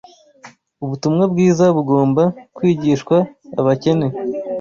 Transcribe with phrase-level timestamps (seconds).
[0.83, 2.23] Ubutumwa bwiza bugomba
[2.55, 3.15] kwigishwa
[3.59, 4.07] abakene